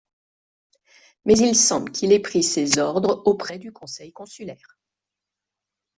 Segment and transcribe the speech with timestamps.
[1.25, 4.79] Mais il semble qu'il ait pris ses ordres auprès du conseil consulaire.